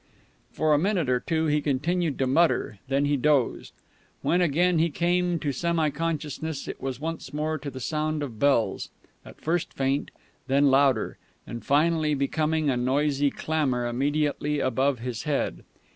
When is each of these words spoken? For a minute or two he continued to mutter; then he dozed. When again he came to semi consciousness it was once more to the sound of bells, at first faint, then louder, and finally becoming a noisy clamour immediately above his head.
For 0.51 0.73
a 0.73 0.79
minute 0.79 1.09
or 1.09 1.19
two 1.19 1.45
he 1.45 1.61
continued 1.61 2.17
to 2.17 2.25
mutter; 2.25 2.79
then 2.87 3.05
he 3.05 3.15
dozed. 3.15 3.71
When 4.23 4.41
again 4.41 4.79
he 4.79 4.89
came 4.89 5.37
to 5.37 5.51
semi 5.51 5.91
consciousness 5.91 6.67
it 6.67 6.81
was 6.81 6.99
once 6.99 7.31
more 7.35 7.59
to 7.59 7.69
the 7.69 7.79
sound 7.79 8.23
of 8.23 8.39
bells, 8.39 8.89
at 9.23 9.39
first 9.39 9.71
faint, 9.75 10.09
then 10.47 10.71
louder, 10.71 11.19
and 11.45 11.63
finally 11.63 12.15
becoming 12.15 12.67
a 12.67 12.77
noisy 12.77 13.29
clamour 13.29 13.85
immediately 13.85 14.59
above 14.59 14.97
his 15.01 15.21
head. 15.21 15.63